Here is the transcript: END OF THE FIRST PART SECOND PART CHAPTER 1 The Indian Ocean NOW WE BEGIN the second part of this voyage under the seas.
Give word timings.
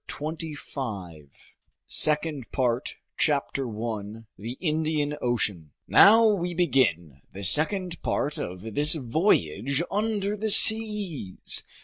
END 0.19 0.31
OF 0.33 0.37
THE 0.39 0.53
FIRST 0.55 0.73
PART 0.73 1.29
SECOND 1.85 2.51
PART 2.51 2.95
CHAPTER 3.19 3.67
1 3.67 4.25
The 4.35 4.53
Indian 4.53 5.15
Ocean 5.21 5.73
NOW 5.87 6.25
WE 6.25 6.55
BEGIN 6.55 7.21
the 7.33 7.43
second 7.43 8.01
part 8.01 8.39
of 8.39 8.73
this 8.73 8.95
voyage 8.95 9.83
under 9.91 10.35
the 10.35 10.49
seas. 10.49 11.63